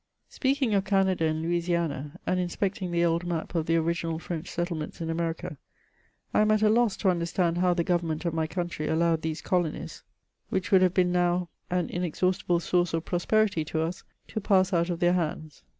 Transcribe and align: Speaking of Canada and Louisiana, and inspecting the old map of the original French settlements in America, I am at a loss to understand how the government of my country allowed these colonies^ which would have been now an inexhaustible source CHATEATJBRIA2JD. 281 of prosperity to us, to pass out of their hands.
Speaking 0.29 0.73
of 0.73 0.83
Canada 0.83 1.25
and 1.25 1.43
Louisiana, 1.43 2.17
and 2.25 2.39
inspecting 2.39 2.89
the 2.89 3.05
old 3.05 3.23
map 3.23 3.53
of 3.53 3.67
the 3.67 3.75
original 3.75 4.17
French 4.17 4.49
settlements 4.49 4.99
in 4.99 5.11
America, 5.11 5.59
I 6.33 6.41
am 6.41 6.49
at 6.49 6.63
a 6.63 6.71
loss 6.71 6.97
to 6.97 7.09
understand 7.09 7.59
how 7.59 7.75
the 7.75 7.83
government 7.83 8.25
of 8.25 8.33
my 8.33 8.47
country 8.47 8.87
allowed 8.87 9.21
these 9.21 9.43
colonies^ 9.43 10.01
which 10.49 10.71
would 10.71 10.81
have 10.81 10.95
been 10.95 11.11
now 11.11 11.49
an 11.69 11.87
inexhaustible 11.91 12.59
source 12.59 12.93
CHATEATJBRIA2JD. 12.93 13.05
281 13.05 13.05
of 13.05 13.05
prosperity 13.05 13.65
to 13.65 13.81
us, 13.83 14.03
to 14.29 14.41
pass 14.41 14.73
out 14.73 14.89
of 14.89 14.99
their 15.01 15.13
hands. 15.13 15.61